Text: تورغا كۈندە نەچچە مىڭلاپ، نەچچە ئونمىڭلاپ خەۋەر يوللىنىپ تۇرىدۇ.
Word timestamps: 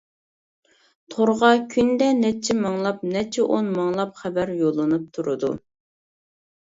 تورغا 1.15 1.51
كۈندە 1.73 2.07
نەچچە 2.23 2.57
مىڭلاپ، 2.63 3.05
نەچچە 3.11 3.45
ئونمىڭلاپ 3.53 4.17
خەۋەر 4.23 4.55
يوللىنىپ 4.63 5.09
تۇرىدۇ. 5.19 5.53